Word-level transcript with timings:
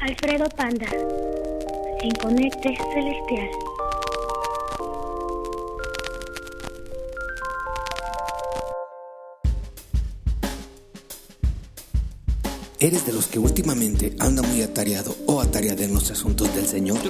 Alfredo 0.00 0.48
Panda, 0.50 0.86
en 2.00 2.10
Conecte 2.22 2.76
Celestial. 2.94 3.50
¿Eres 12.78 13.06
de 13.06 13.12
los 13.12 13.26
que 13.26 13.40
últimamente 13.40 14.14
anda 14.20 14.42
muy 14.42 14.62
atareado 14.62 15.16
o 15.26 15.40
atareada 15.40 15.84
en 15.84 15.92
los 15.92 16.12
asuntos 16.12 16.54
del 16.54 16.66
Señor? 16.66 17.00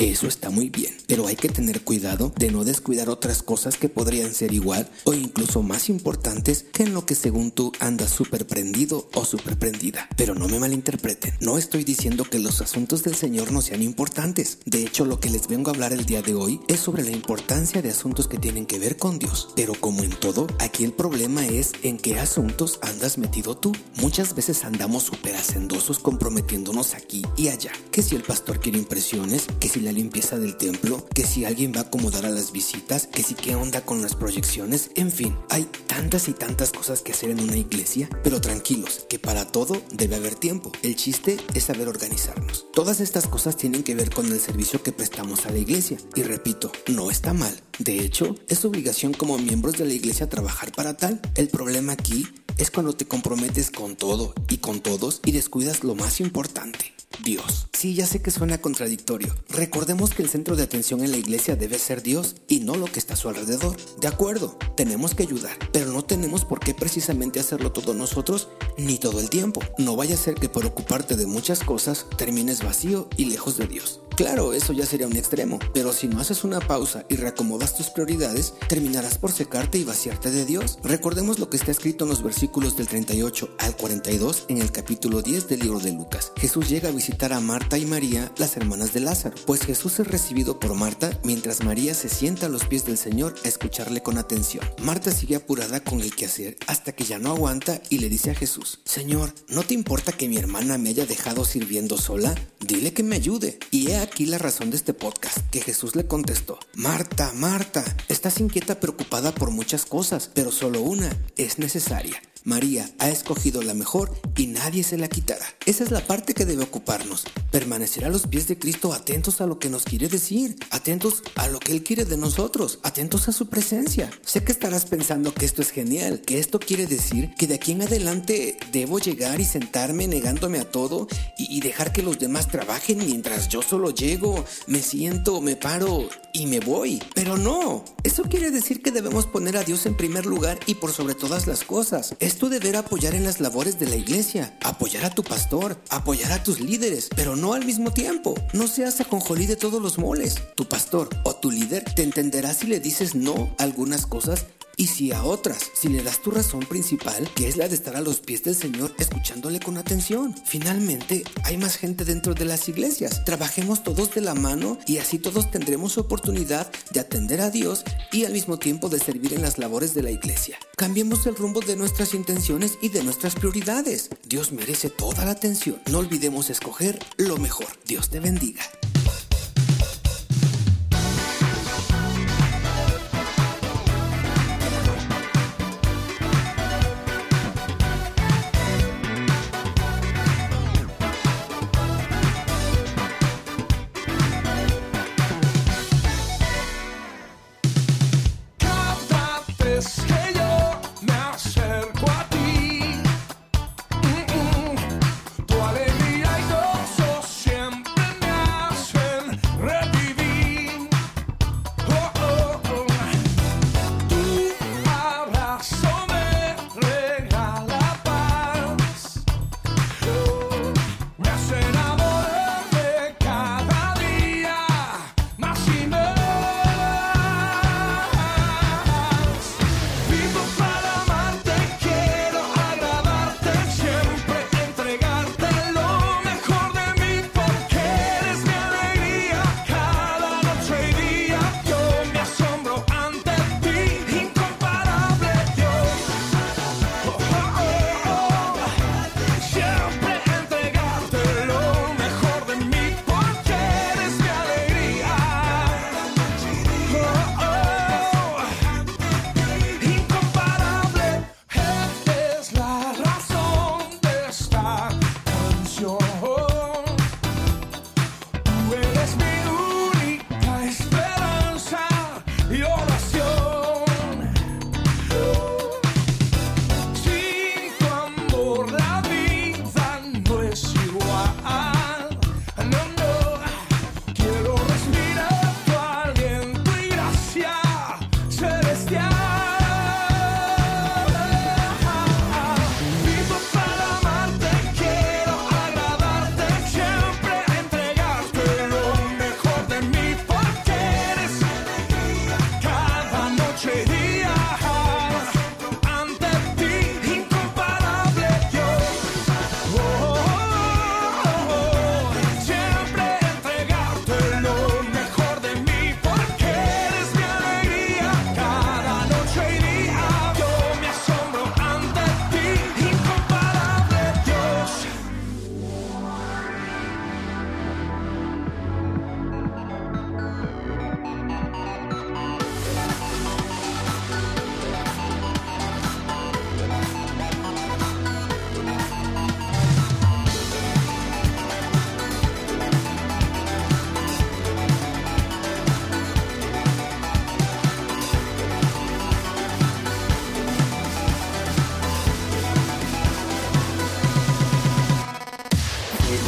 Eso 0.00 0.26
está 0.26 0.48
muy 0.48 0.70
bien, 0.70 0.96
pero 1.06 1.26
hay 1.26 1.36
que 1.36 1.50
tener 1.50 1.82
cuidado 1.82 2.32
de 2.38 2.50
no 2.50 2.64
descuidar 2.64 3.10
otras 3.10 3.42
cosas 3.42 3.76
que 3.76 3.90
podrían 3.90 4.32
ser 4.32 4.54
igual 4.54 4.88
o 5.04 5.12
incluso 5.12 5.62
más 5.62 5.90
importantes 5.90 6.64
que 6.72 6.84
en 6.84 6.94
lo 6.94 7.04
que 7.04 7.14
según 7.14 7.50
tú 7.50 7.70
andas 7.80 8.10
súper 8.10 8.46
prendido 8.46 9.10
o 9.12 9.26
súper 9.26 9.58
prendida. 9.58 10.08
Pero 10.16 10.34
no 10.34 10.48
me 10.48 10.58
malinterpreten, 10.58 11.34
no 11.40 11.58
estoy 11.58 11.84
diciendo 11.84 12.24
que 12.24 12.38
los 12.38 12.62
asuntos 12.62 13.02
del 13.02 13.14
Señor 13.14 13.52
no 13.52 13.60
sean 13.60 13.82
importantes. 13.82 14.56
De 14.64 14.82
hecho, 14.82 15.04
lo 15.04 15.20
que 15.20 15.28
les 15.28 15.48
vengo 15.48 15.68
a 15.68 15.74
hablar 15.74 15.92
el 15.92 16.06
día 16.06 16.22
de 16.22 16.32
hoy 16.32 16.62
es 16.66 16.80
sobre 16.80 17.02
la 17.02 17.10
importancia 17.10 17.82
de 17.82 17.90
asuntos 17.90 18.26
que 18.26 18.38
tienen 18.38 18.64
que 18.64 18.78
ver 18.78 18.96
con 18.96 19.18
Dios. 19.18 19.50
Pero 19.54 19.74
como 19.74 20.02
en 20.02 20.18
todo, 20.18 20.46
aquí 20.60 20.84
el 20.84 20.94
problema 20.94 21.46
es 21.46 21.72
en 21.82 21.98
qué 21.98 22.18
asuntos 22.18 22.78
andas 22.80 23.18
metido 23.18 23.54
tú. 23.54 23.72
Muchas 23.96 24.34
veces 24.34 24.64
andamos 24.64 25.02
súper 25.02 25.36
hacendosos 25.36 25.98
comprometiéndonos 25.98 26.94
aquí 26.94 27.22
y 27.36 27.48
allá. 27.48 27.72
Que 27.90 28.00
si 28.00 28.16
el 28.16 28.22
pastor 28.22 28.60
quiere 28.60 28.78
impresiones, 28.78 29.46
que 29.60 29.68
si 29.68 29.80
la 29.80 29.89
limpieza 29.92 30.38
del 30.38 30.56
templo, 30.56 31.06
que 31.14 31.24
si 31.24 31.44
alguien 31.44 31.72
va 31.74 31.80
a 31.80 31.84
acomodar 31.84 32.26
a 32.26 32.30
las 32.30 32.52
visitas, 32.52 33.06
que 33.06 33.22
si 33.22 33.34
qué 33.34 33.54
onda 33.54 33.82
con 33.82 34.02
las 34.02 34.14
proyecciones, 34.14 34.90
en 34.94 35.10
fin, 35.10 35.36
hay 35.48 35.68
tantas 35.86 36.28
y 36.28 36.32
tantas 36.32 36.72
cosas 36.72 37.02
que 37.02 37.12
hacer 37.12 37.30
en 37.30 37.40
una 37.40 37.56
iglesia, 37.56 38.08
pero 38.22 38.40
tranquilos, 38.40 39.06
que 39.08 39.18
para 39.18 39.46
todo 39.46 39.80
debe 39.92 40.16
haber 40.16 40.34
tiempo. 40.34 40.72
El 40.82 40.96
chiste 40.96 41.36
es 41.54 41.64
saber 41.64 41.88
organizarnos. 41.88 42.66
Todas 42.72 43.00
estas 43.00 43.26
cosas 43.26 43.56
tienen 43.56 43.82
que 43.82 43.94
ver 43.94 44.10
con 44.10 44.26
el 44.26 44.40
servicio 44.40 44.82
que 44.82 44.92
prestamos 44.92 45.46
a 45.46 45.50
la 45.50 45.58
iglesia, 45.58 45.98
y 46.14 46.22
repito, 46.22 46.72
no 46.88 47.10
está 47.10 47.32
mal. 47.32 47.54
De 47.78 48.00
hecho, 48.00 48.34
es 48.48 48.64
obligación 48.64 49.12
como 49.14 49.38
miembros 49.38 49.78
de 49.78 49.86
la 49.86 49.94
iglesia 49.94 50.28
trabajar 50.28 50.72
para 50.72 50.96
tal. 50.96 51.20
El 51.34 51.48
problema 51.48 51.92
aquí 51.92 52.26
es 52.58 52.70
cuando 52.70 52.92
te 52.92 53.06
comprometes 53.06 53.70
con 53.70 53.96
todo 53.96 54.34
y 54.48 54.58
con 54.58 54.80
todos 54.80 55.20
y 55.24 55.32
descuidas 55.32 55.82
lo 55.82 55.94
más 55.94 56.20
importante, 56.20 56.92
Dios. 57.22 57.68
Sí, 57.72 57.94
ya 57.94 58.06
sé 58.06 58.20
que 58.20 58.30
suena 58.30 58.60
contradictorio. 58.60 59.34
Recordemos 59.48 60.10
que 60.10 60.22
el 60.22 60.28
centro 60.28 60.56
de 60.56 60.62
atención 60.62 61.02
en 61.02 61.10
la 61.10 61.16
iglesia 61.16 61.56
debe 61.56 61.78
ser 61.78 62.02
Dios 62.02 62.36
y 62.48 62.60
no 62.60 62.74
lo 62.76 62.86
que 62.86 62.98
está 62.98 63.14
a 63.14 63.16
su 63.16 63.28
alrededor. 63.28 63.76
De 64.00 64.08
acuerdo, 64.08 64.58
tenemos 64.76 65.14
que 65.14 65.22
ayudar, 65.22 65.56
pero 65.72 65.92
no 65.92 66.04
tenemos 66.04 66.44
por 66.44 66.60
qué 66.60 66.74
precisamente 66.74 67.40
hacerlo 67.40 67.72
todo 67.72 67.94
nosotros 67.94 68.48
ni 68.76 68.98
todo 68.98 69.20
el 69.20 69.30
tiempo. 69.30 69.60
No 69.78 69.96
vaya 69.96 70.14
a 70.14 70.18
ser 70.18 70.34
que 70.34 70.48
por 70.48 70.66
ocuparte 70.66 71.16
de 71.16 71.26
muchas 71.26 71.60
cosas 71.60 72.06
termines 72.16 72.62
vacío 72.62 73.08
y 73.16 73.26
lejos 73.26 73.56
de 73.56 73.66
Dios. 73.66 74.00
Claro, 74.20 74.52
eso 74.52 74.74
ya 74.74 74.84
sería 74.84 75.06
un 75.06 75.16
extremo, 75.16 75.58
pero 75.72 75.94
si 75.94 76.06
no 76.06 76.20
haces 76.20 76.44
una 76.44 76.60
pausa 76.60 77.06
y 77.08 77.16
reacomodas 77.16 77.74
tus 77.74 77.88
prioridades, 77.88 78.52
terminarás 78.68 79.16
por 79.16 79.32
secarte 79.32 79.78
y 79.78 79.84
vaciarte 79.84 80.30
de 80.30 80.44
Dios. 80.44 80.78
Recordemos 80.84 81.38
lo 81.38 81.48
que 81.48 81.56
está 81.56 81.70
escrito 81.70 82.04
en 82.04 82.10
los 82.10 82.22
versículos 82.22 82.76
del 82.76 82.86
38 82.86 83.56
al 83.58 83.78
42 83.78 84.44
en 84.48 84.58
el 84.58 84.72
capítulo 84.72 85.22
10 85.22 85.48
del 85.48 85.60
libro 85.60 85.80
de 85.80 85.92
Lucas. 85.92 86.32
Jesús 86.36 86.68
llega 86.68 86.90
a 86.90 86.92
visitar 86.92 87.32
a 87.32 87.40
Marta 87.40 87.78
y 87.78 87.86
María, 87.86 88.30
las 88.36 88.58
hermanas 88.58 88.92
de 88.92 89.00
Lázaro, 89.00 89.36
pues 89.46 89.62
Jesús 89.62 89.98
es 90.00 90.06
recibido 90.06 90.60
por 90.60 90.74
Marta 90.74 91.18
mientras 91.24 91.64
María 91.64 91.94
se 91.94 92.10
sienta 92.10 92.44
a 92.44 92.50
los 92.50 92.66
pies 92.66 92.84
del 92.84 92.98
Señor 92.98 93.34
a 93.42 93.48
escucharle 93.48 94.02
con 94.02 94.18
atención. 94.18 94.66
Marta 94.82 95.12
sigue 95.12 95.36
apurada 95.36 95.82
con 95.82 96.02
el 96.02 96.14
quehacer 96.14 96.58
hasta 96.66 96.92
que 96.92 97.04
ya 97.04 97.18
no 97.18 97.30
aguanta 97.30 97.80
y 97.88 98.00
le 98.00 98.10
dice 98.10 98.32
a 98.32 98.34
Jesús, 98.34 98.80
Señor, 98.84 99.32
¿no 99.48 99.62
te 99.62 99.72
importa 99.72 100.12
que 100.12 100.28
mi 100.28 100.36
hermana 100.36 100.76
me 100.76 100.90
haya 100.90 101.06
dejado 101.06 101.46
sirviendo 101.46 101.96
sola? 101.96 102.34
Dile 102.60 102.92
que 102.92 103.02
me 103.02 103.16
ayude. 103.16 103.58
Y 103.70 103.90
he 103.90 104.09
aquí 104.10 104.26
la 104.26 104.38
razón 104.38 104.70
de 104.70 104.76
este 104.76 104.92
podcast, 104.92 105.38
que 105.50 105.60
Jesús 105.60 105.94
le 105.94 106.04
contestó, 106.04 106.58
Marta, 106.74 107.30
Marta, 107.34 107.84
estás 108.08 108.40
inquieta 108.40 108.80
preocupada 108.80 109.32
por 109.32 109.52
muchas 109.52 109.84
cosas, 109.86 110.28
pero 110.34 110.50
solo 110.50 110.80
una 110.80 111.16
es 111.36 111.60
necesaria. 111.60 112.20
María 112.44 112.90
ha 112.98 113.10
escogido 113.10 113.62
la 113.62 113.74
mejor 113.74 114.12
y 114.36 114.46
nadie 114.46 114.82
se 114.82 114.96
la 114.96 115.08
quitará. 115.08 115.44
Esa 115.66 115.84
es 115.84 115.90
la 115.90 116.06
parte 116.06 116.34
que 116.34 116.46
debe 116.46 116.64
ocuparnos. 116.64 117.24
Permanecer 117.50 118.04
a 118.04 118.08
los 118.08 118.26
pies 118.26 118.48
de 118.48 118.58
Cristo 118.58 118.92
atentos 118.92 119.40
a 119.40 119.46
lo 119.46 119.58
que 119.58 119.68
nos 119.68 119.84
quiere 119.84 120.08
decir, 120.08 120.56
atentos 120.70 121.22
a 121.36 121.48
lo 121.48 121.60
que 121.60 121.72
Él 121.72 121.82
quiere 121.82 122.04
de 122.04 122.16
nosotros, 122.16 122.78
atentos 122.82 123.28
a 123.28 123.32
su 123.32 123.48
presencia. 123.48 124.10
Sé 124.24 124.42
que 124.42 124.52
estarás 124.52 124.86
pensando 124.86 125.34
que 125.34 125.44
esto 125.44 125.60
es 125.60 125.70
genial, 125.70 126.22
que 126.22 126.38
esto 126.38 126.58
quiere 126.58 126.86
decir 126.86 127.34
que 127.36 127.46
de 127.46 127.56
aquí 127.56 127.72
en 127.72 127.82
adelante 127.82 128.58
debo 128.72 128.98
llegar 128.98 129.40
y 129.40 129.44
sentarme 129.44 130.06
negándome 130.06 130.58
a 130.58 130.70
todo 130.70 131.08
y, 131.36 131.60
dejar 131.60 131.92
que 131.92 132.02
los 132.02 132.18
demás 132.18 132.48
trabajen 132.48 132.98
mientras 132.98 133.48
yo 133.48 133.60
solo 133.60 133.90
llego, 133.90 134.46
me 134.66 134.80
siento, 134.80 135.42
me 135.42 135.56
paro 135.56 136.08
y 136.32 136.46
me 136.46 136.60
voy. 136.60 137.02
Pero 137.14 137.36
no, 137.36 137.84
eso 138.02 138.22
quiere 138.22 138.50
decir 138.50 138.80
que 138.80 138.90
debemos 138.90 139.26
poner 139.26 139.58
a 139.58 139.62
Dios 139.62 139.84
en 139.84 139.96
primer 139.96 140.24
lugar 140.24 140.58
y 140.66 140.76
por 140.76 140.92
sobre 140.92 141.14
todas 141.14 141.46
las 141.46 141.64
cosas. 141.64 142.14
Tu 142.36 142.48
deber 142.48 142.76
apoyar 142.76 143.14
en 143.14 143.24
las 143.24 143.40
labores 143.40 143.78
de 143.78 143.86
la 143.86 143.96
iglesia, 143.96 144.56
apoyar 144.62 145.04
a 145.04 145.10
tu 145.10 145.22
pastor, 145.22 145.80
apoyar 145.88 146.32
a 146.32 146.42
tus 146.42 146.60
líderes, 146.60 147.08
pero 147.14 147.36
no 147.36 147.54
al 147.54 147.64
mismo 147.64 147.92
tiempo. 147.92 148.34
No 148.52 148.68
seas 148.68 149.00
aconjolí 149.00 149.46
de 149.46 149.56
todos 149.56 149.80
los 149.80 149.98
moles. 149.98 150.36
Tu 150.56 150.68
pastor 150.68 151.08
o 151.24 151.34
tu 151.34 151.50
líder 151.50 151.84
te 151.94 152.02
entenderá 152.02 152.54
si 152.54 152.66
le 152.66 152.80
dices 152.80 153.14
no 153.14 153.54
a 153.58 153.62
algunas 153.64 154.06
cosas 154.06 154.46
y 154.80 154.86
si 154.86 155.12
a 155.12 155.24
otras, 155.24 155.70
si 155.74 155.88
le 155.88 156.02
das 156.02 156.22
tu 156.22 156.30
razón 156.30 156.60
principal, 156.60 157.30
que 157.34 157.46
es 157.46 157.58
la 157.58 157.68
de 157.68 157.74
estar 157.74 157.96
a 157.96 158.00
los 158.00 158.20
pies 158.20 158.44
del 158.44 158.56
Señor 158.56 158.94
escuchándole 158.98 159.60
con 159.60 159.76
atención. 159.76 160.34
Finalmente, 160.46 161.22
hay 161.44 161.58
más 161.58 161.76
gente 161.76 162.06
dentro 162.06 162.32
de 162.32 162.46
las 162.46 162.66
iglesias. 162.66 163.22
Trabajemos 163.26 163.82
todos 163.82 164.14
de 164.14 164.22
la 164.22 164.34
mano 164.34 164.78
y 164.86 164.96
así 164.96 165.18
todos 165.18 165.50
tendremos 165.50 165.98
oportunidad 165.98 166.72
de 166.92 167.00
atender 167.00 167.42
a 167.42 167.50
Dios 167.50 167.84
y 168.10 168.24
al 168.24 168.32
mismo 168.32 168.58
tiempo 168.58 168.88
de 168.88 169.00
servir 169.00 169.34
en 169.34 169.42
las 169.42 169.58
labores 169.58 169.92
de 169.92 170.02
la 170.02 170.12
iglesia. 170.12 170.58
Cambiemos 170.78 171.26
el 171.26 171.36
rumbo 171.36 171.60
de 171.60 171.76
nuestras 171.76 172.14
intenciones 172.14 172.78
y 172.80 172.88
de 172.88 173.04
nuestras 173.04 173.34
prioridades. 173.34 174.08
Dios 174.26 174.50
merece 174.50 174.88
toda 174.88 175.26
la 175.26 175.32
atención. 175.32 175.78
No 175.90 175.98
olvidemos 175.98 176.48
escoger 176.48 176.98
lo 177.18 177.36
mejor. 177.36 177.68
Dios 177.84 178.08
te 178.08 178.18
bendiga. 178.18 178.62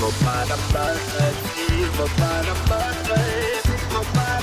Sigma 0.02 0.26
bada 0.26 0.56
bada, 0.74 1.32
Sigma 1.54 2.06
bada 2.18 2.54
bada, 2.68 3.18
Sigma 3.62 4.02
bada 4.16 4.41